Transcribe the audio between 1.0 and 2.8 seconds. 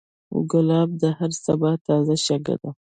د هر سبا تازه شګه ده.